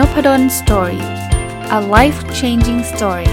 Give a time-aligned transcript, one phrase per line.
[0.00, 1.04] n o p a d o n Story
[1.78, 3.30] a life changing story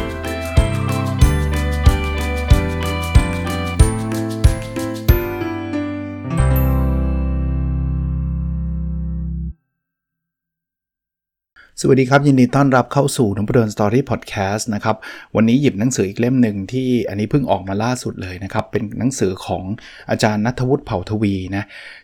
[11.81, 14.95] สวัสดีครับ ยินดีต้อนรับเข้าสู่นพดล Story Podcast นะครับ
[15.35, 19.63] วันนี้หยิบหนังสืออีกเล่มหนึ่งที่อันนี้เพิ่งออกมาล่าสุดเลยนะครับ เป็นหนังสือของ
[20.09, 21.63] อาจารย์ณัฐวุฒิเผ่าทวีนะ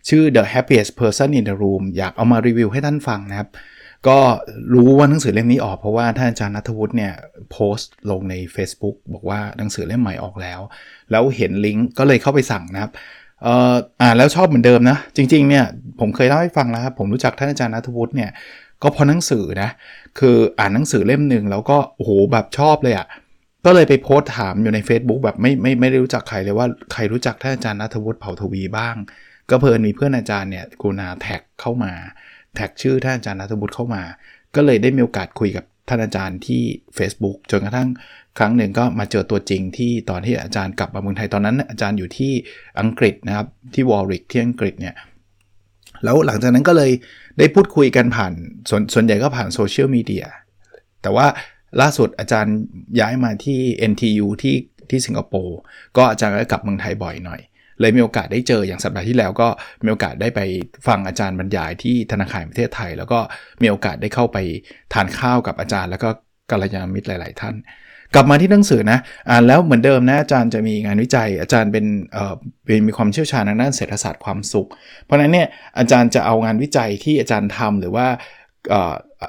[0.10, 3.50] ชื่อ The Happiest Person in the Room อยากเอามารีวิวให้ท่านฟังนะครับ
[4.08, 4.20] ก็
[4.74, 7.14] รู้ว่าหนังสือเล่มนี้ออกเพราะว่าท่านอาจารย์นัทวุฒิเนี่ย
[7.52, 10.60] โพสต์ลงใน Facebook บอกว่าหนังสือเล่มใหม่ออกแล้ว
[11.12, 12.92] แล้วเห็นลิงก์ก็เลยเข้าไปสั่งนะครับ
[13.44, 15.66] เอ่ออ่าแล้วชอบเหมือนเดิมนะ จริงๆเนี่ย
[16.00, 18.32] ผมเคยเล่าให้ฟังแล้วครับผมรู้จักท่านอาจารย์นัทวุฒิเนี่ย
[18.84, 19.70] ก็เพราะหนังสือนะ
[20.20, 23.08] คืออ่านหนังสือเล่มหนึ่งแล้วก็โอ้โหแบบชอบเลยอะ่ะ
[23.66, 28.96] ก็เลยไปโพสต์ถามอยู่ใน Facebook แบบไม่ไม่ไม่ได้รู้จักใครเลยว่าใครรู้จักท่านอาจารย์นัทวุฒิเผ่าทวีบ้าง
[29.50, 31.94] ก็เพลินมีเพื่อนอาจารย์เนี่ยกูนาแท็กเข้ามา
[32.56, 34.04] แท็กชื่อท่านอาจารย์นัทบุตรเข้ามา
[34.56, 36.62] ก็เลยได้มีโอกาสคุยกับท่านอาจารย์ที่
[36.98, 37.90] Facebook จนกระทั่ง
[38.38, 42.32] ครั้งหนึ่งก็มาเจอตัวจริงที่ตอนที่อาจารย์กลับมาเมืองไทยตอนนั้น อาจารย์อยู่ที่
[42.80, 44.96] อังกฤษนะครับที่วอลริกที่อังกฤษเนี่ย
[46.04, 46.92] แล้วหลังจากนั้นก็เลย
[47.40, 48.34] ได้พูดคุยกันผ่าน
[48.70, 50.26] ส่วนส่วนใหญ่ก็ผ่านโซเชียลมีเดีย
[51.02, 51.26] แต่ว่า
[51.82, 52.56] ล่าสุดอาจารย์
[53.00, 53.60] ย้ายมาที่
[53.92, 54.56] NTU ที่
[54.90, 55.58] ที่สิงคโปร์
[55.98, 57.42] ก็อาจารย์ก็กลับเมืองไทยบ่อยหน่อย
[57.84, 59.48] เลยมีโอกาสได้เจออย่างสัปดาห์ที่แล้วก็
[59.84, 60.42] มีโอกาสได้ไป
[60.88, 63.20] ฟังอาจารย์บรรยายที่ธนาคารประเทศไทย แล้วก็
[63.62, 64.38] มีโอกาสได้เข้าไป
[64.94, 66.10] ทานข้าวกับอาจารย์ แล้วก็
[66.52, 67.56] กัลยาณมิตรหลาย ๆ ท่าน
[68.16, 74.70] กลับมาที่หนังสือนะอ่านแล้วเหมือนเดิมนะอาจารย์จะมีงานวิจัย อาจารย์เป็นเอ่อเป็นมีความเชี่ยวชาญทางด้านเศรษฐศาสตร์ความสุข
[75.04, 78.08] เพราะฉะนั้นเนี่ยอาจารย์จะเอางานวิจัยที่อาจารย์ทำหรือว่า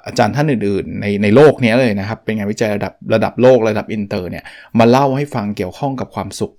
[0.07, 4.45] อาจารย์ท่านอื่นๆ ในในโลกนี้เลยนะครับ เป็นงานวิจัยระดับระดับโลกระดับอินเตอร์เนี่ย
[4.79, 6.53] มาเล่าให้ฟังเกี่ยวข้องกับความสุข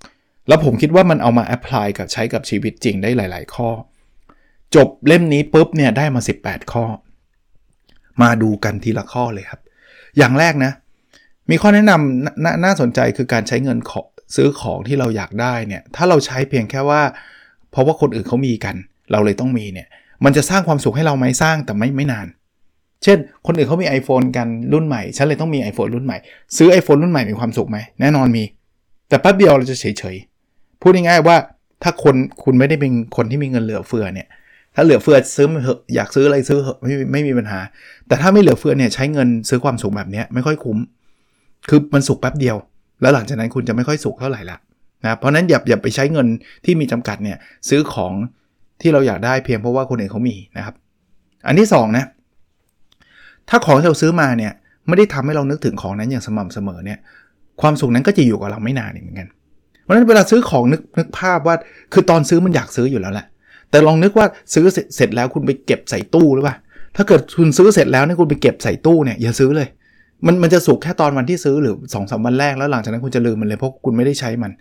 [0.48, 3.70] แล้วผมคิดว่ามันเอามา apply กับใช้กับชีวิตจริงได้หลาย ๆ ข้อ
[4.74, 6.84] จบเล่มนี้ปุ๊บเนี่ยได้มา 18 ข้อ
[8.22, 9.60] มาดูกันทีละข้อเลยครับ
[10.18, 10.72] อย่างแรกนะ
[11.50, 14.02] มีข้อแนะนำน่าสนใจคือการใช้เงินขอ
[14.36, 17.02] ซื้อของที่เราอยากได้เนี่ย ถ้าเราใช้เพียงแค่ว่า
[17.70, 18.76] เพราะว่าคนอื่นเขามีกัน
[19.12, 19.88] เราเลยต้องมีเนี่ย
[20.24, 22.26] มันจะสร้างความสุขให้เราไหมสร้างแต่ไม่ไม่นาน
[23.02, 26.18] เช่น คนอื่นเขามี iPhone กันรุ่นใหม่ ฉันเลยต้องมี iPhone รุ่นใหม่
[26.56, 28.44] ซื้อ iPhone รุ่นใหม่มีความสุขไหม แน่นอนมี
[29.08, 30.16] แต่แป๊บเดียวเราจะเฉย
[30.80, 31.36] พูดง่ายๆว่า
[31.82, 32.14] ถ้าคน
[32.44, 34.28] คุณไม่ได้เป็นคนที่มีเงินเหลือเฟือเนี่ย
[34.74, 37.60] ถ้าเหลือเฟือซื้อเหอะอยากซื้ออะไรซื้อไม่ไม่มีปัญหา
[38.08, 40.78] แต่ถ้าไม่เหลือเฟือเนี่ยใช้เงินซื้อความสุขแบบนี้ไม่ค่อยคุ้ม
[41.68, 42.56] คือมันสุขแป๊บเดียว
[43.00, 44.58] แล้วหลังจากนั้นคุณจะไม่ค่อยสุขเท่าไหร่ละ
[45.02, 46.26] นะเพราะนั้นอย่าอย่าไปใช้เงิน
[46.64, 47.36] ที่มีจำกัดเนี่ย
[47.68, 48.12] ซื้อของ
[48.80, 50.74] ที่เราอยากได้เพียงเพราะว่าคนอื่นเขามีนะครับ
[51.46, 52.06] อันที่2นะ
[53.48, 54.52] ถ้าของที่เราซื้อมาเนี่ย
[54.88, 56.98] ไม่ได้ทำให้เรานึกถึงของนั้นอย่างสม่ำเสมอเนี่ย
[57.60, 59.28] ความสุขนั้นก็จะอยู่กับเราไม่นานเหมือนกัน
[59.86, 61.56] เพราะฉะนั้นเวลาซื้อของนึกนึกภาพว่า
[61.92, 63.26] คือตอนซื้อมันอยากซื้ออยู่แล้วแหละ
[63.70, 64.64] แต่ลองนึกว่าซื้อ
[64.96, 66.56] เสร็จแล้วคุณไปเก็บใส่ตู้หรือเปล่า
[66.96, 69.68] ถ้าเกิดคุณซื้อเสร็จแล้วเนี่ยคุณไปเก็บใส่ตู้เนี่ยอย่าซื้อเลย
[70.26, 74.52] มันมันจะสุกแค่ตอนวันที่ซื้อหรือ2อสวันแรกแล้วหลังจากนั้นคุณจะลืมมันเลยเพราะคุณไม่ได้ใช้มัน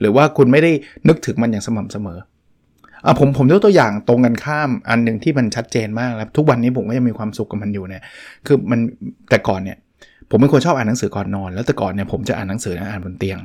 [0.00, 0.72] หรือว่าคุณไม่ได้
[1.08, 2.18] นึกถึงมันอย่างสม่ำเสมอ
[3.04, 8.02] อะผมผมยกตัวอย่างตรงกันข้ามอันหนึ่งที่มันชัดเจนมากแล้วทุกวันนี้ผมก็ยังมีความสุขกับมันอยู่เนี่ย
[8.46, 8.80] คือมัน
[9.30, 9.78] แต่ก่อนเนี่ย
[10.30, 13.38] ผมเป็นคนชอบอ่านหนังสือก่อนนอน แล้วแต่ก่อนเนี่ยผมจะอ่านหนังสืออ่านบนเตียง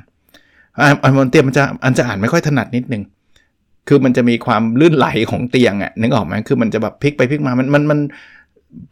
[0.81, 3.03] อ่านบนเตียงมันจะอันจะอ่านไม่ค่อยถนัดนิดนึง
[3.87, 7.99] คือมันจะมีความลื่นไหลของเตียงอะนึกออกไหมคือมันจะแบบพลิกไปพลิกมามันมันมัน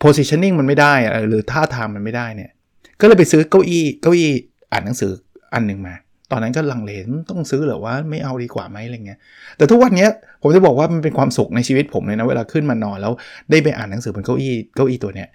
[0.04, 0.94] positioning มันไม่ได้
[1.30, 2.52] หรือท่าทางมันไม่ได้เนี่ย
[3.00, 4.32] ก็เลยไปซื้อเก้าอี้เก้าอี้
[4.72, 5.12] อ่านหนังสือ
[5.54, 5.96] อันหนึ่งมา
[6.32, 6.92] ตอนนั้นก็ลังเล
[7.30, 9.20] ต้องซื้อหรือว่าไม่เอาดีกว่าไหมอะไรเงี้ย
[9.58, 10.08] แต่ทุกวันนี้
[10.42, 13.14] ผมจะบอกว่ามันเป็นความสุขในชีวิตผมเลยนะเวลาขึ้นมานอนแล้ว
[13.52, 15.28] ได้ไปอ่านหนังสือบนเก้าอี้เก้าอี้ตัวเนี้ย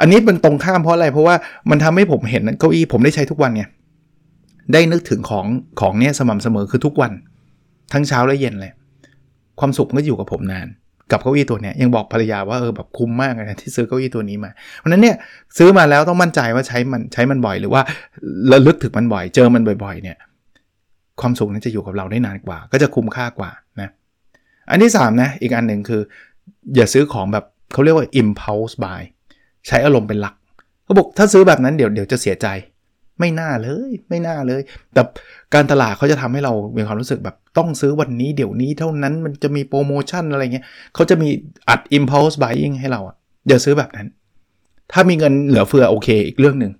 [0.00, 1.34] อันนี้เป็นตรงข้ามเพราะอะไรเพราะว่า
[1.70, 3.62] มันทำให้ผมเห็นเก้าอี้ผมได้ใช้ทุกวันไง
[4.72, 5.46] ได้นึกถึงของ
[5.80, 7.12] ของเนี้ยสม่ำเสมอคือทุกวัน
[7.92, 8.72] ทั้งเช้าและเย็นเลย
[9.60, 10.68] ความสุขก็อยู่กับผมนาน
[11.10, 15.16] กับเก้าอี้ตัวเนี้ยยังบอกภรรยาว่าเออแบบคุ้มมากเลยนะที่ซื้อเก้าอี้ตัวนี้มาเพราะนั้นเนี่ย
[15.58, 17.82] ซื้อมาแล้วต้องมั่นใจว่าใช้มันใช้มันบ่อยหรือว่า
[18.52, 20.18] ระลึกถึงมันบ่อย เจอมันบ่อยๆ เนี่ย
[21.20, 23.90] ความสุขนั้นจะอยู่กับเราได้นานกว่า ก็จะคุ้มค่ากว่านะ
[24.70, 26.00] อันที่3นะอีกอันหนึ่งคือ
[26.76, 29.00] อย่าซื้อของแบบเขาเรียกว่า impulse buy
[29.66, 30.34] ใช้อารมณ์เป็นหลัก
[30.84, 32.46] เขาบอกถ้าซื้อแบบนั้นเดี๋ยวเดี๋ยวจะเสียใจ
[33.20, 34.62] ไม่น่าเลย ไม่น่าเลย
[34.94, 35.02] แต่
[35.54, 40.64] การตลาดเขาจะทำให้เรามีความรู้สึกแบบต้องซื้อวันนี้เดี๋ยวนี้เท่านั้นมันจะมีโปรโมชั่นอะไรเงี้ย
[40.94, 41.28] เขาจะมี
[41.68, 43.16] อัด impulse buying ให้เราอะ
[43.48, 44.08] อย่าซื้อแบบนั้น
[44.92, 46.72] ถ้ามีเงินเหลือเฟือโอเคอีกเรื่องหนึ่ง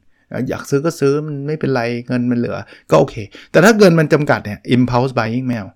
[0.48, 2.56] อยากซื้อก็ซื้อมันไม่เป็นไรเงินมันเหลือ
[2.90, 3.14] ก็โอเค
[3.50, 5.68] แต่ถ้าเงินมันจำกัดเนี่ย impulse buying ไม่เอา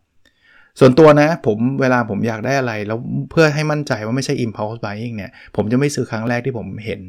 [0.80, 2.98] ส่วนตัวนะผมเวลาผมอยากได้อะไร แล้ว
[3.30, 7.00] เพื่อให้มั่นใจว่าไม่ใช่ impulse buying เนี่ยผมจะไม่ซื้อครั้งแรกที่ผมเห็น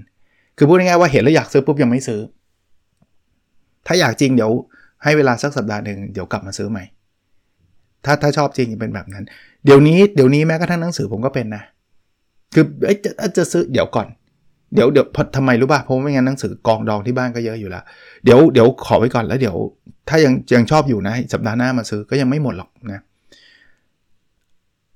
[0.57, 2.19] คือพูดง่ายๆว่าเห็นแล้วอยากซื้อปุ๊บยังไม่ซื้อ
[3.87, 4.51] ถ้าอยากจริงเดี๋ยว
[5.03, 6.83] ให้เวลาสักสัปดาห์หนึ่งเดี๋ยวกลับมาซื้อใหม่
[8.05, 9.23] ถ้าถ้าชอบจริงเป็นแบบนั้น
[9.65, 11.63] เดี๋ยวนี้เดี๋ยวนี้แม้กระทั่งหนังสือผมก็เป็นนะ
[12.53, 12.65] คือ
[13.03, 14.07] จะจะซื้อเดี๋ยวก่อน
[14.73, 15.05] เดี๋ยวเดี๋ยว
[15.35, 17.83] ทำไมรู้ป่ะเพราะไม่งั้นหนังสือกองดองที่บ้านก็เยอะอยู่แล้ว
[18.23, 19.55] เดี๋ยวเดี๋ยวขอไว้ก่อนแล้วเดี๋ยว
[20.09, 23.01] ถ้ายังยังชอบอยู่นะสัปดาห์หน้ามาซื้อก็ยังไม่หมดหรอกนะ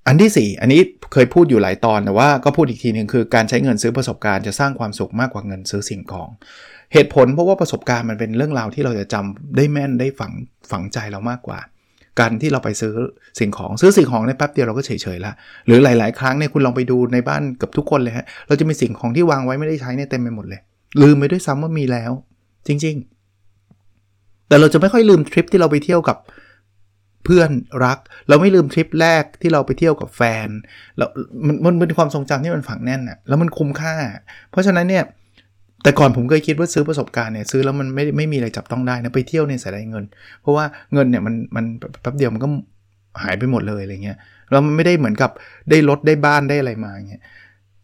[0.07, 0.81] อันที่ 4 อันนี้
[1.13, 6.29] เคยพูดอยู่หลายตอนแต่ว่าก็พูดอีกทีหนึ่งคือการใช้เงินซื้อประสบการณ์จะสร้างความสุขมากกว่าเงินซื้อสิ่งของ
[6.95, 10.31] เหตุผลเพราะว่าประสบการณ์มันเป็นเรื่องราวที่เราจะจำได้แม่นได้ฝัง
[10.71, 11.59] ฝังใจเรามากกว่า
[12.19, 12.95] การที่เราไปซื้อ
[13.39, 15.33] สิ่งของซื้อสิ่งของในแป๊บเดียวเราก็เฉยๆละ
[15.65, 20.61] หรือหลาย ๆ ครั้งเนี่ยคุณลองไปดูในบ้านกับทุกคนเลยฮะเราจะมีสิ่งของที่วางไว้ไม่ได้ใช้เนี่ยเต็มไปหมดเลย
[21.01, 22.11] ลืมไปด้วยซ้ำว่ามีแล้ว
[22.67, 22.95] จริง
[23.71, 26.17] ๆ แต่เราจะไม่ค่อยลืมทริปที่เราไปเที่ยวกับ
[27.25, 27.51] เพื่อน
[27.85, 27.97] รัก
[28.29, 30.47] เราไม่ลืมทริปแรกที่เราไปเที่ยวกับแฟน
[30.97, 31.09] แล้ว
[31.45, 33.95] มันมันเป็นความทรงจำที่มันฝังแน่นอะแล้วมันคุ้มค่า
[34.51, 35.03] เพราะฉะนั้นเนี่ย
[35.85, 40.05] แต่ก่อนผมเคยคิดว่าซื้อประสบการณ์เนี่ยซื้อแล้วมันไม่ไม่มีอะไรจับต้องได้นะไปเที่ยวเนี่ยเสียดายเงิน
[40.41, 41.65] เพราะว่าเงินเนี่ยมันมัน
[42.01, 42.47] แป๊บเดียวมันก็
[43.23, 44.17] หายไปหมดเลยอะไรเงี้ย
[44.51, 45.31] แล้วมันไม่ได้เหมือนกับ
[45.69, 47.21] ได้รถได้บ้านได้อะไรมาเงี้ย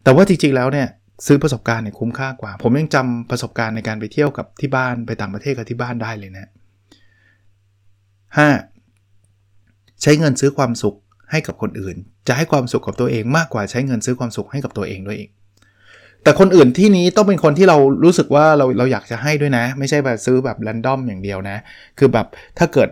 [0.04, 0.88] แต่ว่าจริงๆแล้วเนี่ย
[1.28, 6.50] ซื้อประสบการณ์เนี่ยคุ้มค่ากว่า ผมยังจำประสบการณ์ในการไปเที่ยวกับที่บ้านไปต่างประเทศกับที่บ้านได้เลยนะ
[8.38, 8.50] ห้า
[10.02, 10.96] ใช้เงินซื้อความสุข
[11.32, 11.96] ให้กับคนอื่น
[12.28, 15.30] จะให้ความสุขกับตัวเองมากกว่าใช้เงินซื้อความสุขให้กับตัวเองด้วยเอีก
[16.24, 21.58] แต่คนอื่นที่นี้ต้องเป็นคนที่เรารู้สึกว่าเราเราอยากจะให้ด้วยนะ ไม่ใช่แบบซื้อแบบแรนดอมอย่างเดียวนะ
[22.00, 22.28] คือแบบ
[22.60, 22.90] ถ้าเกิด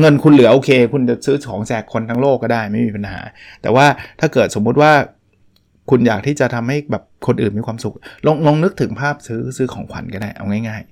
[0.00, 3.20] เงินคุณเหลือโอเค คุณจะซื้อของแจกคนทั้งโลกก็ได้ไม่มีปัญหา
[3.62, 3.86] แต่ว่า
[4.20, 4.92] ถ้าเกิดสมมุติว่า
[5.90, 7.94] คุณอยากที่จะทำให้แบบคนอื่นมีความสุข
[8.26, 10.82] ลองลองนึกถึงภาพซื้อซื้อของขวัญก็ได้เอาง่าย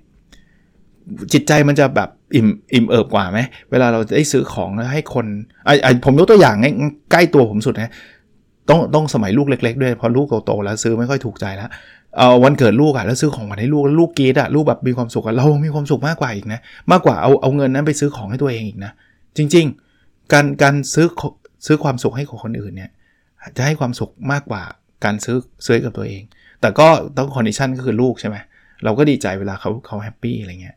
[0.60, 3.40] ๆ จิตใจมันจะแบบอิ่มอิ่มเอิบกว่าไหม
[3.70, 5.26] เวลาเราได้ซื้อของแล้วให้คน
[5.66, 6.56] ไอไอผมยกตัวอย่าง
[7.12, 7.92] ใกล้ตัวผมสุดนะ
[8.70, 11.70] ต้องต้องสมัยลูกเล็ก ๆ ด้วยพอลูกโตๆแล้วซื้อไม่ค่อยถูกใจแล้ว
[12.16, 16.60] เออวันเกิดลูกอะแล้วซื้อของขวัญให้ลูกแล้วลูกกีดอะลูกแบบมีความสุขอะเรามีความสุขมากกว่าอีกนะ
[16.92, 18.92] มากกว่าเอาเอาเงินนั้นไปซื้อของให้ตัวเองอีกนะ
[19.36, 19.66] จริง
[19.98, 21.06] ๆ การการซื้อ
[21.66, 22.90] ซื้อความสุขให้ของคนอื่นเนี่ย
[23.56, 24.62] จะให้ความสุขมากกว่า
[25.04, 26.22] การซื้อซื้อกับตัวเอง
[26.60, 28.36] แต่ก็ต้อง condition ก็คือลูกใช่ไหม
[28.84, 30.76] เราก็ดีใจเวลาเขาเขา happy อะไรเงี้ย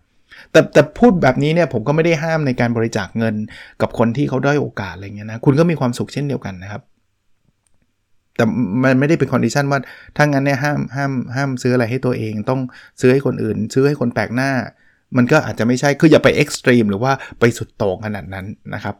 [0.52, 3.36] แต่แต่พูดแบบนี้เนี่ยผมก็ไม่ได้ห้ามในการบริจาคเงิน
[3.82, 6.82] กับคนที่เขาด้อยโอกาสอะไรเงี้ยนะคุณก็มีความสุขเช่นเดียวกันนะครับ
[8.36, 8.46] แต่
[8.84, 9.80] มันไม่ได้เป็น condition ว่า
[10.18, 12.62] ถ้างั้นเนี่ยห้ามห้ามห้ามซื้ออะไรให้ตัวเอง ต้อง
[13.02, 14.52] ซื้อให้คนอื่น ซื้อให้คนแปลกหน้า
[15.18, 18.96] มันก็อาจจะไม่ใช่คืออย่าไป extreme หรือว่าไปสุดโต่งขนาดนั้นนะครับ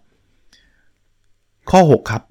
[1.72, 2.24] ข้อ 6 ครับ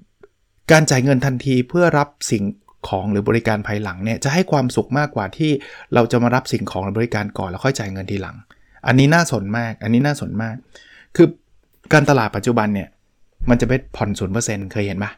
[0.72, 2.44] การจ่ายเงินทันทีเพื่อรับสิ่ง
[2.88, 5.50] ของหรือบริการภายหลังเนี่ยจะให้ความสุขมากกว่าที่
[5.94, 8.36] เราจะมารับสิ่งของหรือบริการก่อนแล้วค่อยจ่ายเงินทีหลัง
[8.86, 10.54] อันนี้น่าสนมาก อันนี้น่าสนมาก
[11.16, 11.28] คือ
[11.92, 12.88] การตลาดปัจจุบันเนี่ย
[13.50, 15.12] มันจะเป็นผ่อนศูนย์เปอร์เซ็นต์เคยเห็นปะ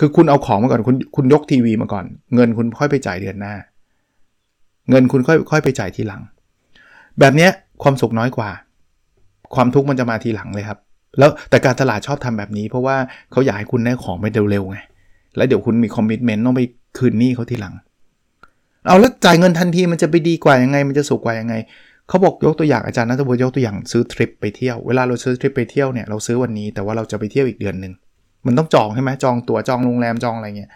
[0.00, 2.04] คือคุณเอาของมาก่อนคุณคุณยกทีวีมาก่อน
[2.34, 3.54] เงินคุณค่อยไปจ่ายเดือนหน้า
[4.90, 6.22] เงินคุณค่อยค่อยไปจ่ายทีหลัง
[7.20, 7.48] แบบนี้
[7.82, 8.50] ความสุขน้อยกว่า
[9.54, 10.78] ความทุกข์มันจะมาทีหลังเลยครับ
[11.18, 12.96] แล้วแต่การตลาดชอบทำแบบนี้ เพราะว่า
[13.32, 14.78] เขาอยากให้คุณได้ของไปเร็วๆไง
[15.36, 16.62] แล้วเดี๋ยวคุณมีคอมมิชเมนต์ต้องไป
[16.98, 17.74] คืนหนี้เขาทีหลัง
[18.86, 21.54] เอาแล้วจ่ายเงินทันทีมันจะไปดีกว่ายังไง มันจะสุขกว่ายังไง
[22.08, 27.92] เขาบอกยกตัวอย่างอาจารย์นัทบุญยกตัวอย่างซื้อทริปไปเที่ยว เวลาเราซื้อทริปไปเที่ยวเนี่ยเราซื้อวันนี้แต่ว่าเราจะไปเที่ยวอีกเดือนหนึ่ง
[28.46, 30.70] มันต้องจองใช่ไหมจองตัว๋วจองโรงแรมจองอะไรเงี้ย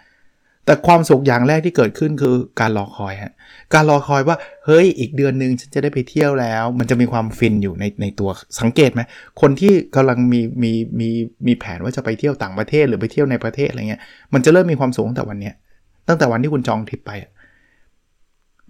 [0.65, 3.33] แต่ความสุขอย่างแรกที่เกิดขึ้นคือการรอคอยฮะ
[3.73, 8.29] การรอคอยว่าเฮ้ยอีกเดือนหนึ่งฉันจะได้ไปเที่ยวแล้ว มันจะมีความฟินอยู่ในในตัว
[8.59, 9.01] สังเกตไหม
[9.41, 11.09] คนที่กำลังมีมีมี
[11.47, 14.01] มีแผนว่าจะไปเที่ยวต่างประเทศหรือไปเที่ยวในประเทศอะไรเงี้ย
[14.33, 15.53] มันจะเริ่มมีความสุขตั้งแต่วันเนี้ย
[16.07, 17.11] ตั้งแต่วันที่คุณจองทริปไป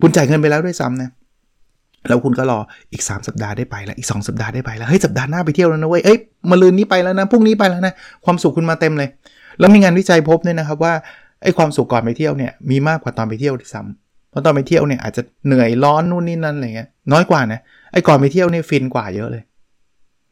[0.01, 1.10] คุณจ่ายเงินไปแล้วด้วยซ้ำนะ
[2.07, 2.59] แล้วคุณก็รอ
[2.91, 6.17] อีก 3 สัปดาห์ได้ไปแล้วอีก 2 สัปดาห์ได้ไปแล้วเฮ้ยสัปดาห์หน้าไปเที่ยวแล้วนะเว้ยเอ้ย
[6.50, 7.93] มาลืนนี้ไปแล้วนะพรุ่งนี้ไปแล้วนะ
[8.25, 9.09] ความสุขคุณมาเต็มเลย
[9.59, 10.93] แล้วมีงานวิจัยพบเนี่ยนะครับว่า
[11.43, 17.59] ไอ้ความสุขก่อนไปเที่ยวเนี่ยมีมากกว่าตอนไปเที่ยวที่ซ้ำเพราะตอนไปเที่ยวเนี่ยอาจจะเหนื่อยร้อนนู่นนี่นั่นอะไรเงี้ยน้อยกว่านะ
[17.91, 19.43] ไอ้ก่อนไปเที่ยวเนี่ยฟินกว่าเยอะเลย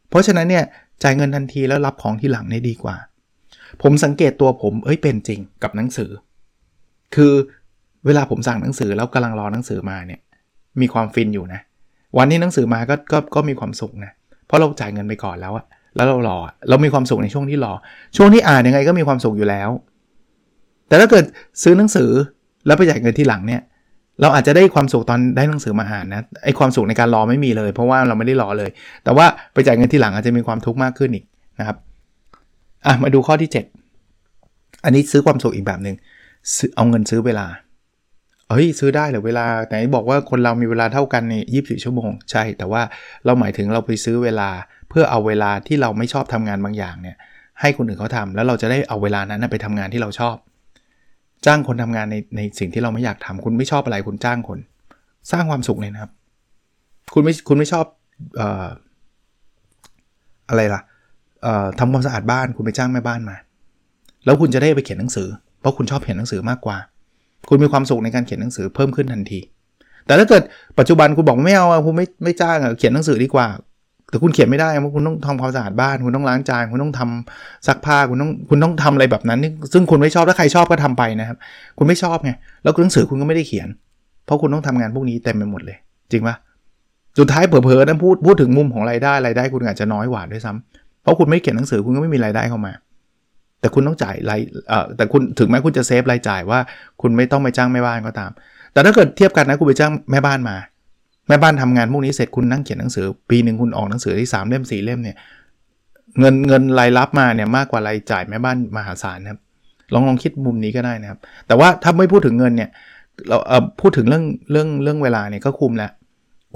[0.10, 0.64] เพราะฉะนั้นเนี่ย
[1.04, 2.96] จ่ายเงินทันทีแล้วรับของที่หลังเนี่ยดีกว่า
[3.82, 6.10] ผมสังเกตตัวผมเอ้ยเป็นจริงกับหนังสือ
[7.16, 7.34] คือ
[8.06, 10.20] เวลาผมสั่งหนังสือแล้วกำลังรอหนังสือมาเนี่ย
[10.82, 11.62] มีความฟินอยู่นะ
[12.18, 14.12] วันนี้หนังสือมาก็ก็ก็มีความสุขนะ
[14.46, 15.66] เพราะเราจ่ายเงินไปก่อนแล้วอะ
[15.96, 16.38] แล้วเรารอ
[16.70, 17.74] เรามีความสุขในช่วงที่รอ
[18.18, 19.70] ช่วงที่อ่านยังไงก็มีความสุขอยู่แล้ว
[20.88, 21.26] แต่ถ้าเกิด
[21.64, 22.10] ซื้อหนังสือ
[22.66, 23.62] แล้วไปจ่ายเงินที่หลังเนี่ย
[24.22, 28.70] เราอาจจะได้ความสุขตอนได้หนังสือมาอ่านนะไอความสุขในการรอไม่มีเลย เพราะว่าเราไม่ได้รอเลย
[29.04, 31.26] แต่ว่าไปจ่ายเงินที่หลังอาจจะมีความทุกข์มากขึ้นอีก
[31.60, 31.78] นะครับ
[32.86, 33.50] อะมาดูข้อที่
[34.14, 37.46] 7 อันนี้ซื้อความสุขอีกแบบหนึง่งเอาเงินซื้อเวลา
[38.50, 42.82] เฮ้ยซื้อได้เหรอเวลาไหนบอกว่าคนเรามีเวลาเท่ากันในยี่สิบชั่วโมง ใช่ แต่ว่า
[43.26, 44.50] เราหมายถึงเราไปซื้อเวลา
[44.90, 47.18] เพื่อเอาเวลาที่เราไม่ชอบทำงานบางอย่างเนี่ย
[47.62, 50.36] ให้คนอื่นเขาทำแล้วเราจะได้เอาเวลานั้นไปทำงานที่เราชอบ
[51.46, 54.60] จ้างคนทำงานในในสิ่งที่เราไม่อยากทำคุณไม่ชอบอะไรคุณจ้างคน
[55.32, 56.12] สร้างความสุขเลยนะครับ
[57.14, 57.86] คุณไม่คุณไม่ชอบ
[58.40, 58.68] ออ
[60.50, 60.82] อะไรล่ะ
[61.80, 63.38] ทำความสะอาดบ้านคุณไปจ้างแม่บ้านมา
[64.26, 65.28] แล้วคุณจะได้ไปเขียนหนังสือ
[65.60, 66.78] เพราะคุณชอบเขียนหนังสือมากกว่า
[67.50, 69.40] คุณมีความสุขในการเขียนหนังสือเพิ่มขึ้นทันที
[70.06, 70.44] แต่ถ้าเกิด
[70.80, 73.48] ปัจจุบันคุณบอกไม่เอาคุณไม่ไม่จ้างเขียนหนังสือดีกว่า
[74.10, 79.40] แต่คุณเขียนไม่ได้เพราะคุณต้องทำความสะอาดบ้าน คุณต้องล้างจาน คุณต้องทำซักผ้า คุณต้องคุณต้องทำอะไรแบบนั้น
[79.74, 81.38] ซึ่งคุณไม่ชอบถ้าใครชอบก็ทำไปนะครับ
[81.78, 82.32] คุณไม่ชอบไง
[82.64, 83.68] แล้วหนังสือคุณก็ไม่ได้เขียน
[84.26, 85.78] เพราะคุณต้องทำงานพวกนี้เต็มไปหมดเลย
[86.12, 86.36] จริงปะ
[87.20, 92.72] สุดท้ายเผลอๆนั้นพูดพูดถึงมุมของรายได้รายได้คุณอาจจะน้อยกว่าด้วยซ้ำเพราะคุณไม่เขียนหนังสือคุณก็ไม่มีรายได้เข้ามา
[93.64, 94.40] แต่คุณต้องจ่ายราย
[94.70, 96.60] เอ่อแต่คุณถึงแม้คุณจะเซฟรายจ่ายว่า
[97.02, 98.32] คุณไม่ต้องไปจ้างแม่บ้านก็ตาม
[98.74, 100.58] แต่ถ้าเกิดเทียบกันนะคุณไปจ้างแม่บ้านมา
[101.28, 105.18] แม่บ้านทำงานพวกนี้เสร็จคุณนั่งเขียนหนังสือ ปีหนึ่งคุณออกหนังสือที่3เล่ม4เล่มเนี่ย
[106.20, 109.40] เงินเงินรายรับมาเนี่ยมากกว่ารายจ่ายแม่บ้านมหาศาลนะครับ
[109.94, 112.70] ลองลองคิดมุมนี้ก็ได้นะครับ แต่ว่าถ้าไม่พูดถึงเงินเนี่ย
[113.28, 115.92] เราเอ่อพูดถึงเรื่องเรื่องเรื่องเวลาเนี่ยก็คุมแล้ว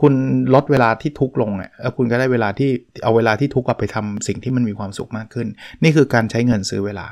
[0.02, 0.14] คุณ
[0.54, 2.70] ลดเวลาที่ทุกลงอะแล้วคุณก็ได้เวลาที่
[3.04, 5.48] เอาเวลาที่ทุกข์ไปทำสิ่งที่มันมีความสุขมากขึ้น
[5.84, 7.08] นี่คือการใช้เงินซื้อเวลา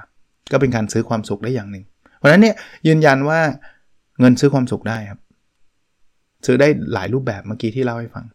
[0.51, 1.84] ก็เป็นการซื้อความสุขได้อย่างหนึ่ง
[2.18, 2.56] เพราะฉะนั้นเนี่ย
[2.88, 3.39] ยืนยันว่า
[4.20, 5.20] เงินซื้อความสุขได้ครับ
[6.46, 8.25] ซื้อได้หลายรูปแบบเมื่อกี้ที่เล่าให้ฟัง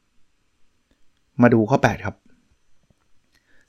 [1.42, 2.16] มาดูข้อ 8 ครับ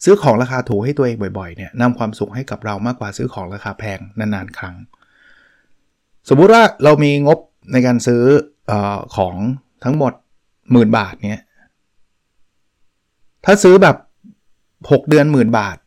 [0.04, 4.76] ซื้อของราคาถูกให้ตัวเองบ่อยๆเนี่ยนำความสุขให้กับเรามากกว่าซื้อของราคาแพงนานๆ ครั้ง
[6.30, 7.40] สมมุติว่าเรามีงบ
[7.72, 8.22] ในการซื้อ
[8.72, 8.74] อ
[9.16, 9.36] ของ
[9.84, 10.14] ทั้งหมด
[10.74, 11.44] หมื่นบาทเนี้ย
[13.46, 13.98] ถ้าซื้อแบบ
[14.51, 15.78] 6 เดือนหมื่นบาท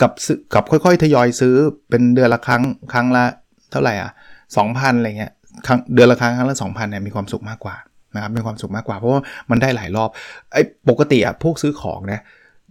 [0.00, 0.12] กับ
[0.54, 1.54] กับค่อยๆ ทยอยซื้อ
[1.88, 3.24] เป็นเดือนละครั้งครั้งละ
[3.70, 4.10] เท่าไหร่อะ
[4.56, 5.32] สองพันอะไรเงี้ย
[5.66, 7.76] ครั้งเดือนละครั้งครั้งละสองพันเนี่ยมีความสุขมากกว่า
[8.14, 9.20] นะครับมีความสุขมากกว่าเพราะว่า
[9.50, 10.10] มันได้หลายรอบ
[10.52, 12.20] ไอ้ปกติอะพวกซื้อของนะ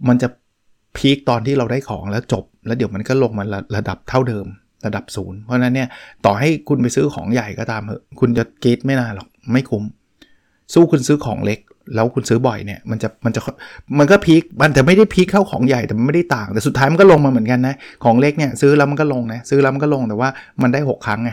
[0.08, 0.28] มันจะ
[0.96, 4.46] พีคตอนที่เราได้ของแล้วจบ แล้วเดี๋ยวมันก็ลงมาระระดับเท่าเดิม
[4.86, 5.88] ระดับศูนย์เพราะนั้นเนี่ย
[6.24, 9.84] ต่อให้คุณไปซื้อของใหญ่ก็ตามเถอะคุณจะเกตไม่นานหรอกไม่คุ้ม
[10.74, 11.58] สู้คุณซื้อของเล็ก
[11.94, 13.40] แล้วคุณซื้อบ่อยเนี่ยมันจะมันจะ
[13.98, 20.28] มันก็พีคมันจะไม่ได้พีคเท่าของใหญ่แต่มันไม่ได้ต่าง แต่สุดท้ายมันก็ลงมาเหมือนกันนะของเล็กเนี่ยซื้อแล้วมันก็ลงนะซื้อแล้วมันก็ลงแต่ว่า
[20.62, 21.30] มันได้ 6 ครั้งไง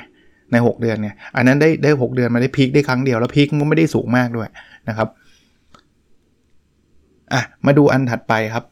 [0.52, 4.50] ใน 6 เดือนเนี่ยอันนั้นได้ได้ 6 เดือนมาได้พีคได้ครั้งเดียวแล้วพีคมันไม่ได้สูงมากด้วย
[4.90, 5.08] นะครับ
[7.34, 8.64] อะมาดูอันถัดไปครับ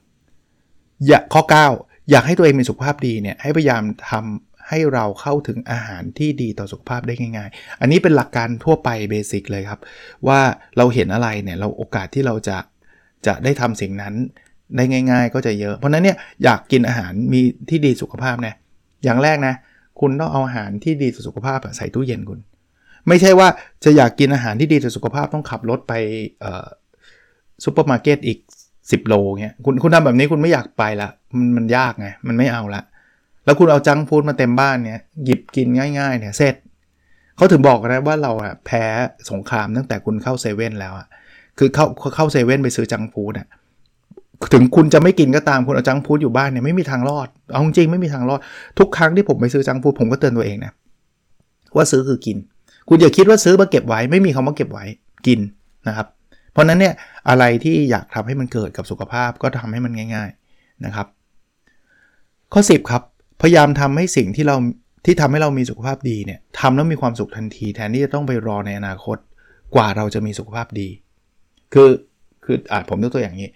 [1.08, 1.42] อยากข้อ
[1.76, 9.80] 9 อยากให้ตัวเองมีสุขภาพดีเนี่ยให้พยายามทำ ให้เราเข้าถึงอาหารที่ดีต่อสุขภาพได้ง่าย ๆ อันนี้เป็นหลักการทั่วไปเบสิกเลยครับ
[10.28, 10.40] ว่า
[10.78, 12.58] เราเห็นอะไรเนี่ยเราโอกาสที่เราจะ
[13.28, 14.14] จะได้ทำสิ่งนั้น
[14.76, 18.56] ได้ง่าย ๆ ก็จะเยอะ เพราะนั้นเนี่ยอยากกินอาหารมีที่ดีสุขภาพนะ
[19.04, 19.56] อย่างแรกนะ
[20.00, 22.40] คุณต้องเอาอาหารที่ดีต่อสุขภาพใส่ตู้เย็นคุณ
[23.08, 23.48] ไม่ใช่ว่า
[23.84, 25.94] จะอยากกินอาหารที่ดีต่อสุขภาพต้องขับรถไป
[27.64, 28.40] ซูเปอร์มาร์เก็ตอีก
[28.74, 32.82] 10 โลเงี้ยคุณคุณทำแบบนี้คุณไม่อยากไปละมันมันยากไงมันไม่เอาละ
[33.46, 35.68] แล้วคุณเอา junk food มาเต็มบ้านเนี่ยหยิบกิน
[36.00, 36.56] ง่ายๆเนี่ยเสร็จ
[37.36, 38.84] เขาถึงบอกนะว่าเราอะแพ้
[39.32, 41.08] สงครามตั้งแต่คุณเข้าเซเว่นแล้วอะ
[41.58, 41.86] คือเข้า
[42.16, 43.48] เข้าเซเว่นไปซื้อจังฟูดอะ
[44.54, 48.40] ถึงคุณจะไม่กินก็ตามคุณเอาจังฟูดอยู่บ้านเนี่ยไม่มีทางรอดเอาจริงไม่มีทางรอด
[48.80, 50.72] ทุกครั้งที่ผมไปซื้อจังฟูดผมก็เตือนตัวเองนะ
[51.76, 52.38] ว่าซื้อคือกิน
[52.90, 54.86] คุณอย่าคิดว่าซื้อมาเก็บไว้ไม่มีคำว่าเก็บไว้
[55.28, 55.40] กิน
[55.88, 56.08] นะครับ
[56.52, 56.94] เพราะนั้นเนี่ย
[57.30, 61.08] อะไรที่อยากทำให้มันเกิดกับสุขภาพก็ทำให้มันง่าย ๆนะครับ
[62.54, 63.04] ข้อ 10 ครับ
[63.44, 64.56] พยายามทำให้สิ่งที่เรา
[65.06, 69.18] ที่ทำให้เรามีสุขภาพดีเนี่ยทำแล้วมีความสุขทันทีแทนที่จะต้องไปรอในอนาคต
[69.76, 70.88] กว่าเราจะมีสุขภาพดี
[71.74, 71.90] คือ
[72.46, 73.48] คืออาจผมยกตัวอย่างนี้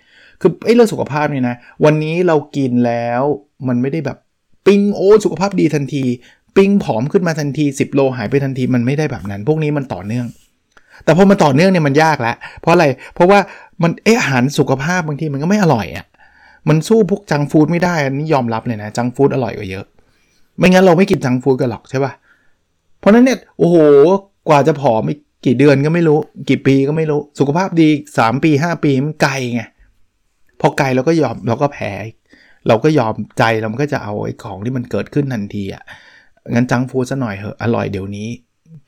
[0.41, 3.21] คือไอ้เรื่องสุขภาพเนี่ยนะ วันนี้เรากินแล้ว
[3.67, 4.17] มันไม่ได้แบบ
[4.65, 6.03] ปิ้งโอ้สุขภาพดีทันที
[6.57, 10.27] ปิ้งผอมขึ้นมาทันที 10 โลหายไปทันทีมันไม่ได้แบบนั้น พวกนี้มันต่อเนื่อง
[11.03, 13.39] แต่พอมันต่อเนื่องเนี่ยมันยากแล้วเพราะอะไรเพราะว่า
[13.83, 16.05] มันเอออาหารสุขภาพบางทีมันก็ไม่อร่อยอะ่ะ
[16.69, 19.85] มันสู้พวกจังฟู้ดไม่ได้อันนี้ยอมรับเลยนะจังฟู้ดอร่อยกว่าเยอะ
[20.57, 22.11] ไม่งั้นเราไม่กินจังฟู้ดกันหรอกใช่ปะ่ะ
[22.99, 23.75] เพราะนั้นเนี่ยโอ้โห
[24.49, 25.09] กว่าจะผอม
[25.45, 26.19] กี่เดือนก็ไม่รู้
[26.49, 29.61] กี่ปีก็ไม่รู้สุขภาพดี 3 ปี 5 ปีมันไกลไง
[30.61, 31.91] พอไกลเราก็ยอมเราก็แพ้
[32.67, 35.83] เราก็ยอมใจเรามันก็จะเอาไอ้ของที่มันเกิดขึ้นทันทีอะ่ะ
[36.53, 38.27] งั้นจังฟู้ดซะหน่อยเหอะอร่อยเดี๋ยวนี้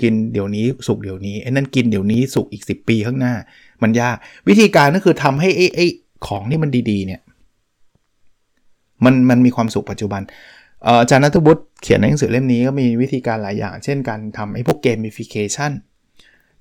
[0.02, 3.34] กินเดี๋ยวนี้สุกเดี๋ยวนี้ไอ้นั่นกินเดี๋ยวนี้สุกอีก 10 ปีข้างหน้า
[3.82, 4.16] มันยาก
[4.48, 5.86] วิธีการก็คือทำให้ไอ้ไอ้
[6.28, 7.22] ของที่มันดีๆเนี่ย
[9.06, 10.22] มันมันมีความสุขปัจจุบัน
[11.02, 15.72] อาจารย์ณัฐวุฒิเขียนในหนังสือเล่มนี้ก็มีวิธีการหลายอย่าง เช่นการทำไอ้พวก gamification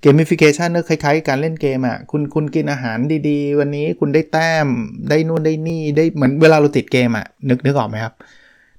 [0.00, 4.66] gamification ก็คล้ายๆ การเล่นเกมอะคุณคุณกินอาหารดีๆ วันนี้คุณได้แต้ม
[5.10, 8.14] ได้นู่นได้นี่ได้เหมือนเวลาเราติดเกมอะนึกนึกออกไหมครับ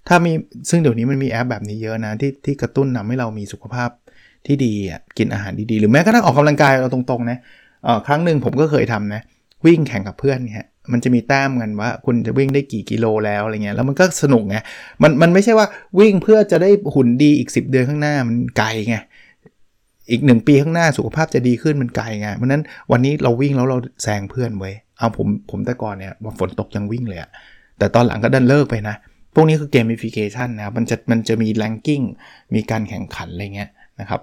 [0.07, 0.31] ถ้ามี
[0.69, 3.89] ซึ่งเดี๋ยวนี้มันมีแอปแบบนี้เยอะนะที่ที่กระตุ้นทำให้เรามีสุขภาพ
[4.45, 7.37] ที่ดีอะกินอาหารดีๆ หรือแม้กระทั่งออกกำลังกายเราตรงๆนะ
[8.07, 9.21] ครั้งหนึ่งผมก็เคยทำนะ
[9.65, 14.57] วิ่งแข่งกับเพื่อนเนี่ย มันจะมีแต้มกันว่าคุณจะวิ่งได้กี่กิโลแล้วอะไรเงี้ยแล้วมันก็สนุกไง
[15.01, 15.67] มันมันไม่ใช่ว่า
[15.99, 18.97] วิ่งเพื่อจะได้หุ่นดีอีก 10 เดือนข้างหน้ามันไกลไง
[20.11, 27.29] อีกหนึ่งปีข้างหน้าสุขภาพจะดีขึ้นมันไกลไงเพราะนั้นวันนี้เราวิ่งแล้วเราแซงเพื่อนไว้เอาผมผมแต่ก่อนเนี่ยฝนตกยังวิ่งเลยอะ
[27.77, 28.95] แต่ตอนหลังก็ดันเลิกไปนะ
[29.35, 32.01] พวกนี้คือเกมฟิเคชันนะมันจะมันจะมีแรงกิ้ง
[32.55, 33.69] มีการแข่งขันอะไรเงี้ย
[33.99, 34.21] นะครับ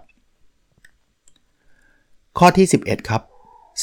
[2.38, 3.22] ข้อที่ 11 ครับ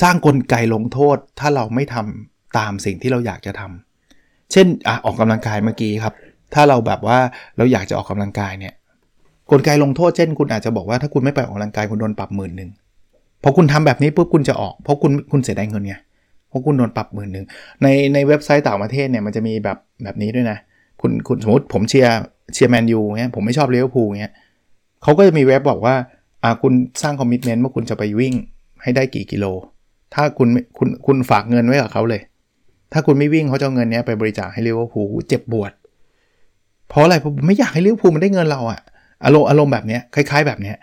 [0.01, 6.13] สร้างกลไกลงโทษถ้าเราไม่ทำ ตามสิ่งที่เราอยากจะทำเช่นอออกกำลังกายเมื่อกี้ครับ
[6.53, 7.17] ถ้าเราแบบว่า
[7.57, 8.73] เราอยากจะออกกำลังกายเนี่ย
[9.51, 12.69] กลไกลงโทษเช่น คุณอาจจะบอกว่าถ้าคุณไม่ไปออกกำลังกายคุณโดนปรับหมื่นหนึ่ง
[13.43, 15.95] พอคุณทำแบบนี้ปุ๊บคุณจะออกเพราะคุณคุณเสียดายเงินไง
[16.49, 17.45] เพราะคุณโดนปรับหมื่นหนึ่ง
[17.81, 20.57] ในในเว็บไซต์ต่างประเทศเนี่ยมันจะมีแบบแบบนี้ด้วยนะ
[21.01, 22.13] คุณคุณสมมติผมเชียร์
[22.53, 24.33] เชียร์แมนยูเงี้ยผมไม่ชอบลิเวอร์พูลเงี้ย
[25.03, 25.95] เขาก็จะมีเว็บบอกว่า
[26.43, 28.33] อ่าคุณสร้าง commitment ว่าคุณจะไปวิ่ง
[28.83, 29.45] ให้ได้กี่กิโล
[30.13, 32.21] ถ้าคุณคุณคุณฝากเงินไว้กับเขาเลย
[32.93, 35.71] ถ้าคุณไม่วิ่งเขาจะเอาเงินนี้ไปบริจาคให้ลิเวอร์พูลเจ็บปวด
[36.89, 38.81] เพราะอะไรผมไม่อยากให้ลิเวอร์พูลมันได้เงินเราอะ
[39.25, 40.73] อารมณ์อารมณ์แบบนี้คล้าย ๆ แบบนี้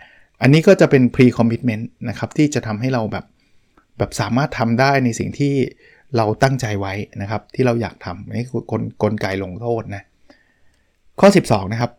[0.41, 3.25] อันนี้ก็จะเป็น pre commitment นะครับที่จะทำให้เราแบบ
[3.97, 5.53] แบบสามารถทำได้ในสิ่งที่
[6.17, 10.03] เราตั้งใจไว้นะครับ ที่เราอยากทำนี่คือกลกลไกลงโทษนะ
[11.19, 11.91] ข้อ 12 นะครับ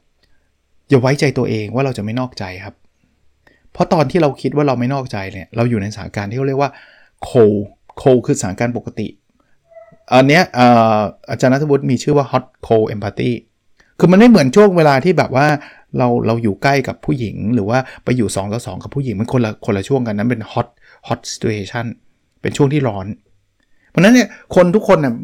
[0.89, 2.75] อย่าไว้ใจตัวเองว่าเราจะไม่นอกใจครับ
[3.73, 6.71] เพราะตอนที่เราคิดว่าเราไม่นอกใจเนี่ยเราอยู่ในสถานการณ์ที่เขาเรียกว่า
[7.25, 7.31] โค
[7.99, 9.07] โคคือสถานการณ์ปกติ
[10.15, 10.43] อันเนี้ย
[11.31, 13.33] อาจารย์นัทวุฒิมีชื่อว่า hot cold empathy
[13.99, 15.47] คือมันไม่เหมือนช่วงเวลาที่แบบว่า
[15.99, 20.69] เราเราอยู่ใกล้กับผู้หญิง หรือว่าไปอยู่2ต่อ2กับผู้หญิงมันคนละคนละช่วงกันนั้นเป็น hot
[21.09, 21.87] hot situation
[22.41, 23.07] เป็นช่วงที่ร้อน
[23.91, 25.15] เพราะนั้นเนี่ยคนทุกคนเนี่ย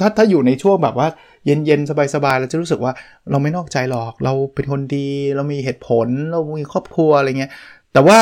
[0.00, 1.08] ถ้าถ้าอยู่ในช่วงแบบว่า
[1.44, 2.92] เย็นๆสบายๆเราจะรู้สึกว่า
[3.30, 7.52] เราไม่นอกใจหรอกเราเป็นคนดีเรามีเหตุผลเรามีครอบครัวอะไรเงี้ย
[7.92, 8.18] แต่ว่า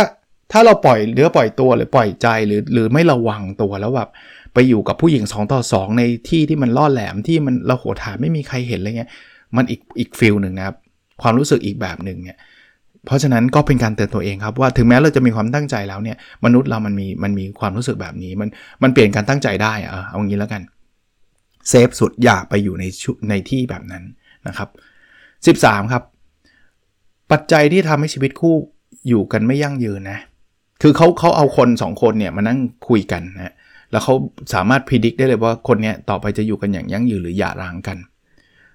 [0.53, 4.09] ถ้าเราปล่อยเรือปล่อยตัวหรือปล่อยใจหรือหรือไม่ระวังตัวแล้วแบบ
[4.57, 9.11] ไปอยู่กับผู้หญิง 2 ต่อ 2 ในที่ที่มันล่อแหลมที่มันเราโหฐานไม่มีใครเห็นอะไรเงี้ย
[9.57, 10.77] มันอีกอีกฟิลหนึ่งนะครับ
[11.23, 12.39] ความรู้สึกอีกแบบหนึ่งเนี่ย
[13.07, 18.49] เพราะฉะนั้นก็เป็นการเตือนตัวเองครับว่าถึงแม้เราจะมีความตั้งใจแล้วเนี่ยมนุษย์เรามันมีมันมีความรู้สึกแบบนี้มัน
[18.83, 20.63] มันเปลี่ยนการตั้งใจได้อะเอางี้แล้วกัน
[21.69, 22.85] เซฟสุดอย่าไปอยู่ใน
[23.29, 24.05] ในที่แบบนั้น
[24.47, 24.69] นะครับ
[25.59, 26.03] 13 ครับ
[27.31, 28.55] ปัจจัยที่ทำให้ชีวิตคู่
[29.09, 30.19] อยู่กันไม่ยั่งยืนนะ
[30.83, 33.55] คือเขาเขาเอาคน 2 คนเนี่ยมานั่งคุยกันนะ
[33.93, 34.15] แล้วเขา
[34.55, 37.99] สามารถพิจิตรได้เลยว่าคนนี้ต่อไปจะอยู่กันอย่างยั่งยืนหรือหย่าร้างกัน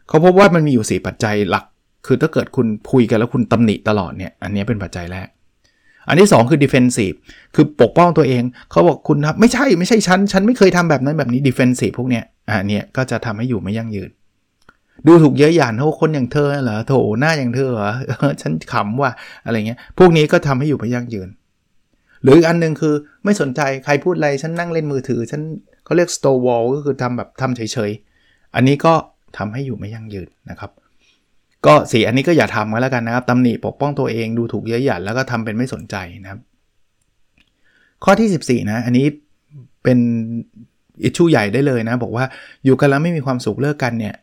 [0.08, 1.66] เขาพบว่ามันมีอยู่ 4 ปัจจัยหลัก
[2.06, 5.28] คือถ้าเกิดคุณคุยกันแล้วคุณตำหนิตลอดเนี่ย อันนี้เป็นปัจจัยแรก
[6.08, 7.16] อันที่ 2 คือ defensive
[7.56, 14.10] คือปกป้องตัวเอง เขาบอกคุณครับไม่ใช่ไม่ใช่ฉัน ฉันไม่เคยทำแบบนั้นแบบนี้ defensive พวกเนี้ยอันนี้ก็จะทำให้อยู่ไม่ยั่งยืน
[15.08, 17.90] ดูถูกเยอะหยานโอ้คนอย่างเธอเหรอโถหน้าอย่างเธอเหรอ
[18.42, 19.12] ฉันขำว่า
[19.46, 21.30] อะไรเงี้ยพวกนี้ก็ทำให้อยู่ไม่ยั่งยืน
[22.24, 22.94] หรืออันนึงคือ
[23.26, 25.42] ไม่สนใจใครพูดอะไรฉันนั่งเล่นมือถือ ฉัน
[25.86, 28.94] เขาเรียก stonewall ก็คือทำแบบทำเฉยๆ อันนี้ก็
[29.38, 30.72] ทำให้อยู่ไม่ยั่งยืนนะครับ
[31.66, 36.40] ก็สี่อันนี้ก็อย่าทำกันแล้วกันนะครับตำหนิปกป้องตัวเองดูถูกเย้ยหยันแล้วก็ทำเป็นไม่สนใจนะครับ
[38.04, 39.06] ข้อที่ 14 นะ อันนี้
[39.84, 40.00] เป็น
[41.04, 42.26] issue ใหญ่ได้เลยนะ บอกว่า
[42.66, 44.16] อยู่กันแล้วไม่มีความสุขเลิกกันเนี่ย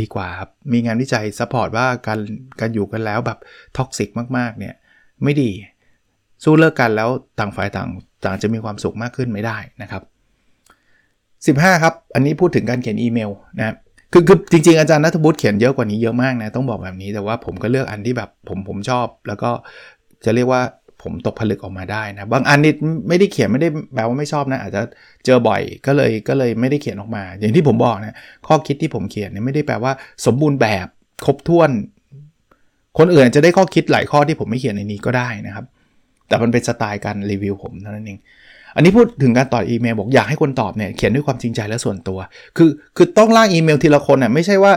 [0.00, 2.20] ดีกว่าครับมีงานวิจัย support ว่าการ
[2.60, 3.38] การอยู่กันแล้วแบบ
[3.76, 4.74] toxic มากๆเนี่ย
[5.24, 5.50] ไม่ดี
[6.42, 7.88] สู้เลิกกันแล้วต่างฝ่ายต่าง
[8.24, 10.02] ต่างจะมีความสุขมากขึ้นไม่ได้นะครับ
[11.58, 13.74] 15 ครับ อันนี้พูดถึงการเขียนอีเมลนะ
[14.12, 19.50] คือคือจริงๆอาจารย์นัทบุตรเขียนเยอะกว่านี้เยอะมากนะต้องบอกแบบนี้แต่ว่าผมก็เลือกอันที่แบบผมผมชอบ แล้วก็
[20.24, 20.62] จะเรียกว่า
[21.02, 22.72] ผมตกผลึกออกมาได้นะบางอันนี่
[23.08, 24.82] ไม่ได้เขียนไม่ได้แปลว่าไม่ชอบนะ อาจจะ
[25.24, 28.14] เจอบ่อยก็เลยก็เลยไม่ได้เขียนออกมา อย่างที่ผมบอกนะ
[28.46, 29.92] ข้อคิดที่ผมเขียนเนี่ยไม่ได้แปลว่า
[30.26, 30.86] สมบูรณ์แบบ
[31.24, 31.70] ครบถ้วน
[32.98, 35.64] คนอื่นจะได้ข้อคิดหลายข้อที่ผมไม่เขียนในนี้ก็ได้นะครับ
[36.32, 38.18] แต่มันเป็นสไตล์การรีวิวผมเท่านั้นเอง
[38.74, 42.18] อันนี้พูดถึงการตอบอีเมลบอกอยากให้คนตอบเนี่ยเขียนด้วยความจริงใจและส่วนตัว
[42.56, 44.72] คือคือต้องล่างอีเมลทีละคนอะไม่ใช่ว่า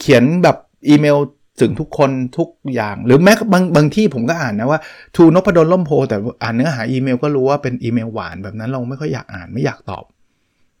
[0.00, 0.56] เขียนแบบ
[0.88, 1.16] อีเมล
[1.60, 4.80] ถึงทุกคนทุกอย่างหรือแม้บางบางที่ผมก็อ่านนะว่า
[5.16, 10.04] ทูนพดลล่มโพแต่อ่านเนื้อหาอีเมลก็รู้ว่าเป็นอีเมลหวานแบบนั้นเราไม่ค่อยอยากอ่านไม่อยากตอบ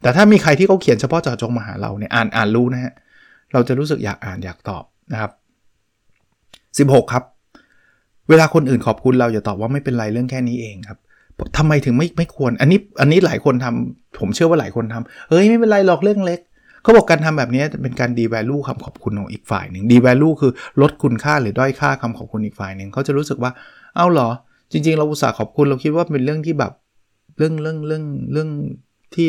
[0.02, 2.92] แต่ถ้ามีใครที่เขาเขียนเฉพาะเจาะจงมาหาเราเนี่ยอ่านอ่านรู้นะฮะ
[3.52, 5.30] เราจะรู้สึกอยากอ่านอยากตอบนะครับ
[6.90, 7.24] 16 ครับ
[8.32, 10.98] เวลาคนอื่นขอบคุณเราอย่าตอบว่าไม่เป็นไรเรื่องแค่นี้เองครับ
[11.58, 16.40] ทำไมถึงไม่ไม่ควร อันนี้อันนี้หลายคนทำผมเชื่อว่าหลายคนทำเฮ้ยไม่เป็นไรหรอกเรื่องเล็ก
[16.82, 23.50] เขาบอกการทำแบบนี้เป็นการดีแวลูคำขอบคุณของอีกฝ่ายหนึ่งดีแวลูคือลดคุณค่าหรือด้อยค่าคำขอบคุณอีกฝ่ายหนึ่งเขาจะรู้สึกว่า
[23.96, 24.28] เอ้าเหรอ
[24.72, 26.72] จริง ๆ เราอุตส่าห์ขอบคุณเราคิดว่าเป็นเรื่องที่แบบ
[27.38, 28.48] เรื่องเรื่องเรื่องเรื่อง
[29.14, 29.28] ที่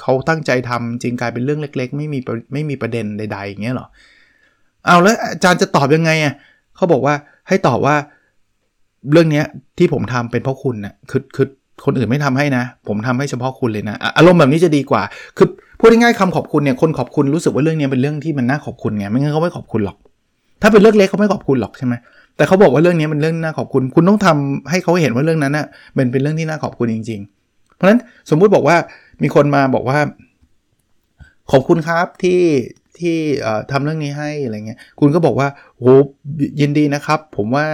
[0.00, 2.18] เขาตั้งใจทำจริงกลายเป็นเรื่องเล็ก ๆ ไม่มี
[2.52, 3.86] ไม่มีประเด็นใดๆอย่างเงี้ยหรอ
[4.86, 6.34] เอาแล้วอาจารย์จะตอบยังไงอะ
[6.76, 7.14] เขาบอกว่า
[7.48, 7.96] ให้ตอบว่า
[9.12, 9.42] เรื่องนี้
[9.78, 11.46] ที่ผมทำเป็นเพราะคุณนะคือคือ
[11.84, 15.02] คนอื่นไม่ทำให้นะ ผมทำให้เฉพาะคุณเลยนะ อารมณ์แบบนี้จะดีกว่า
[15.36, 19.96] คือพูดง่ายๆคำขอบคุณเนี่ย คนขอบคุณรู้สึกว่าเรื่องนี้เป็นเรื่องที่มันน่าขอบคุณไง ไม่งั้นเขาไม่ขอบคุณหรอก
[20.62, 21.94] ถ้าเป็นเรื่องเล็กเขาไม่ขอบคุณหรอกใช่ไหม
[22.36, 28.76] แต่เขาบอกว่าเรื่องนี้เป็นเรื่องน่าขอบคุณ คุณต้องทำให้เขาเห็นว่าเรื่องนั้นนะ่ะเป็นเป็นเรื่องที่น่าขอบคุณจริง ๆ เพราะฉะนั้นสมมุติบอกว่า
[29.22, 29.98] มีคนมาบอกว่า
[31.52, 32.40] ขอบคุณครับที่
[32.98, 33.16] ที่
[33.70, 35.86] ทำเรื่องนี้ให้อะไรเงี้ย คุณก็บอกว่าโห
[36.60, 37.66] ยินดีนะครับ ผมว่า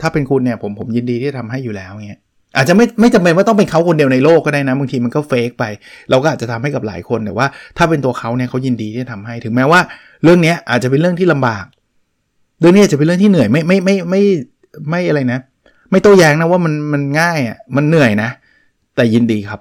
[0.00, 2.20] ถ้าเป็นคุณเนี่ยผมผมยินดีที่จะทำให้อยู่แล้วเงี้ย
[2.56, 5.64] อาจจะไม่ไม่จำเป็นว่าต้องเป็นเขาคนเดียวในโลกก็ได้นะบางทีมันก็เฟกไป
[6.10, 9.80] เราก็อาจจะทำให้กับหลายคนแต่ว่า ถ้าเป็นตัวเขาเนี่ยเขายินดีที่จะทำให้ถึงแม้ว่า
[10.22, 11.64] เรื่องนี้อาจจะเป็นเรื่องที่ลำบาก
[12.60, 14.22] เรื่องนี้จะเป็นเรื่องที่เหนื่อยไม่ไม่ไม่ไม่
[14.90, 15.40] ไม่อะไรนะ
[15.90, 18.30] ไม่โต้แย้งนะว่ามันมันง่ายอะมันเหนื่อยนะ
[18.96, 19.60] แต่ยินดีครับ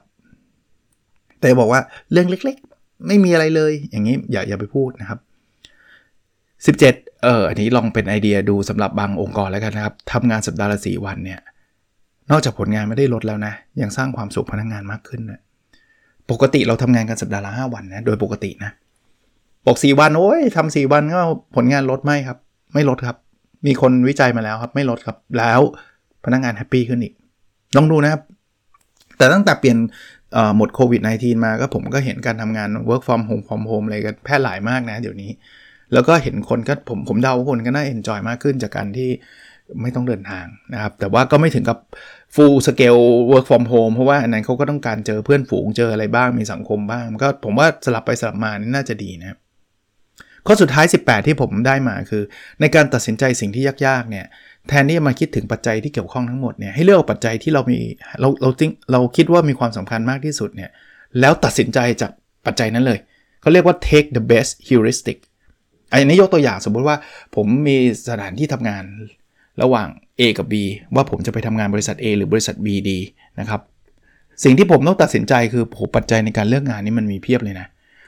[1.40, 5.20] แต่บอกว่าเรื่องเล็ก ๆ ไม่มีอะไรเลย อย่างนี้อย่าอย่าไปพูดนะครับ
[6.66, 11.40] 17 เอออันนี้ลองเป็นไอเดียดูสำหรับบางองค์กรแล้วกันนะครับทำงานสัปดาห์ละสี่วันเนี่ย
[12.32, 15.42] นอกจากผลงานไม่ได้ลดแล้วนะ ยังสร้างความสุขพนักงงานมากขึ้นนะ
[16.32, 18.72] ปกติเราทำงานกันสัปดาห์ละ5วันนะ โดยปกตินะ
[19.66, 21.20] ปกสี่วัน โอ้ยทำสี่วันก็
[21.56, 22.38] ผลงานลดไหมครับ
[22.74, 23.18] ไม่ลดครับ
[23.66, 25.62] มีคนวิจัยมาแล้วครับ ไม่ลดครับ แล้ว
[26.26, 27.14] พนักงานแฮปปี้ขึ้นอีก
[27.76, 28.22] ลองดูนะครับ
[29.18, 29.78] แต่ตั้งแต่เปลี่ยน
[30.58, 35.32] หมดโควิด -19 มาก็ผมก็เห็นการทำงาน work from home from home อะไรกันแพร่หลายมากนะ เดี๋ยวนี้
[35.94, 39.10] แล้วก็เห็นคนก็ผมผมเดาคนก็น่าเอนจอยมากขึ้นจากการที่
[39.82, 41.78] ไม่ต้องเดินทางนะครับ แต่ว่าก็ไม่ถึงกับ
[42.36, 49.38] full scale work from home เพราะว่าอันนั้นเขาก็ต้องการเจอเพื่อนฝูงเจออะไรบ้างมีสังคมบ้าง ก็ผมว่าสลับไปสลับมานี่น่าจะดีนะครับ
[50.46, 52.24] ข้อสุดท้าย 18 ที่ผมได้มาคือ
[52.62, 54.26] ในการตัดสินใจสิ่งที่ยากๆเนี่ย
[54.70, 57.80] แทนที่จะมาคิดถึงปัจจัยที่เกี่ยวข้องทั้งหมดเนี่ยให้เลือกปัจจัยที่เรามี
[58.22, 60.70] เราเราจริงเราคิดว่ามีความสำคัญมากที่สุดเนี่ย
[61.20, 62.12] แล้วตัดสินใจจาก
[62.46, 63.00] ปัจจัยนั้นเลย
[63.42, 65.18] เขาเรียกว่า take the best heuristic
[65.92, 66.96] อันนี้ยกตัวอย่างสมมุติว่า
[67.36, 67.78] ผมมี
[68.10, 68.84] สถานที่ทำงาน
[69.62, 69.88] ระหว่าง
[70.20, 70.54] A กับ B
[70.96, 73.00] ว่าผมจะไปทำงานบริษัท A หรือบริษัท B ดี
[73.40, 73.62] นะครับ
[74.44, 77.68] สิ่งที่ผมต้องตัดสินใจคือผมปัจจัยในการเลือกงานนี้มันมีเพียบเลยนะ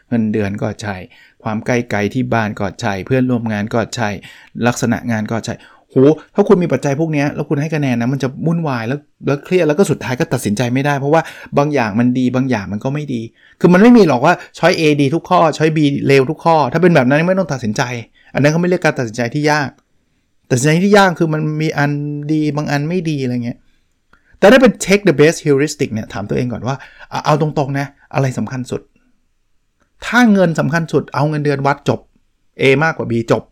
[0.09, 0.95] เงินเดือนก็ใช่
[1.43, 4.09] ความใกล้ไกลที่บ้านก็ใช่ เพื่อนร่วมงานก็ใช่
[4.67, 5.53] ลักษณะงานก็ใช่
[5.91, 5.95] โห
[6.35, 11.21] ถ้าคุณมีปัจจัยพวกนี้แล้วคุณให้คะแนนนะมันจะวุ่นวายแล้วแล้วเครียดแล้วก็สุดท้ายก็ตัดสินใจไม่ได้ เพราะว่า
[11.57, 13.21] บางอย่างมันดีบางอย่างมันก็ไม่ดี
[13.59, 17.81] คือมันไม่มีหรอกว่าช้อย A ดีทุกข้อช้อย B เลวทุกข้อ ถ้าเป็นแบบนั้นไม่ต้องตัดสินใจ
[18.33, 19.69] อันนั้นเขาไม่เรียกการตัดสินใจที่ยาก
[20.47, 21.91] แต่สิ่งที่ยากคือมันมีอัน
[22.31, 23.57] ดีบางอันไม่ดีอะไรเงี้ย
[24.39, 26.75] แต่ถ้าเป็น take the best heuristic เนี่ยถามตัวเองก่อนว่า
[27.25, 28.81] เอาตรงๆนะอะไรสำคัญสุด
[30.05, 31.99] ถ้าเงินสำคัญสุดเอาเงินเดือนวัดจบ
[32.61, 33.43] A มากกว่า B จบ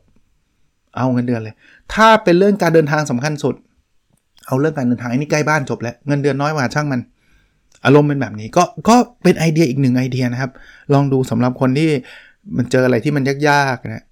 [0.97, 1.55] เอาเงินเดือนเลย
[1.93, 3.55] ถ้าเป็นเรื่องการเดินทางสำคัญสุด
[4.47, 7.01] เอาเรื่องการเดินทางอันนี้ใกล้บ้านจบแล้ว เงินเดือนน้อยกว่าช่างมัน
[7.85, 10.51] อารมณ์เป็นแบบนี้ก็ก็เป็นไอเดียอีกหนึ่งไอเดียนะครับ
[10.93, 11.89] ลองดูสำหรับคนที่
[12.57, 14.05] มันเจออะไรที่มันยากๆนะ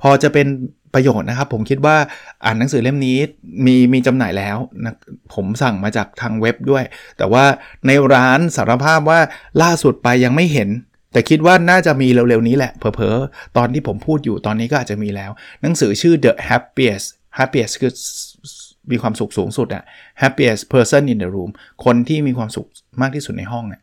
[0.00, 0.46] พอจะเป็น
[0.94, 1.96] ประโยชน์นะครับ ผมคิดว่า
[2.44, 3.16] อ่านหนังสือเล่มนี้
[3.66, 4.94] มีมีจำหน่ายแล้วนะ
[5.34, 6.84] ผมสั่งมาจากทางเว็บด้วย
[7.18, 7.44] แต่ว่า
[7.86, 9.20] ในร้านสารภาพว่า
[9.62, 10.68] ล่าสุดไปยังไม่เห็น
[11.16, 15.30] แต่คิดว่าน่าจะมีเร็วๆนี้แหละ เผลอๆ ตอนที่ผมพูดอยู่ตอนนี้ก็อาจจะมีแล้ว
[15.62, 17.06] หนังสือชื่อ The Happiest
[17.38, 17.92] Happiest คือ
[18.90, 19.84] มีความสุขสูงสุดอะ
[20.22, 21.50] Happiest Person in the Room
[21.84, 22.66] คนที่มีความสุข
[23.02, 23.82] มากที่สุดในห้องเนี่ย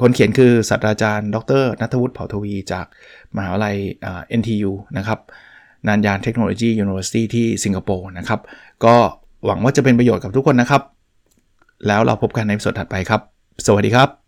[0.00, 2.86] คนเขียนคือศาสตราจารย์ ดรนัทวุฒิเผ่าทวีจาก
[3.36, 3.76] มหาวิทยาลัย
[4.40, 5.18] NTU นะครับ
[5.86, 8.40] Nanyang Technological University ที่สิงคโปร์นะครับ
[8.84, 8.96] ก็
[9.44, 10.82] หวังว่าจะเป็นประโยชน์กับทุกคนนะครับ
[11.86, 13.20] แล้วเราพบกันใน episode ถัดไปครับ
[13.66, 14.27] สวัสดีครับ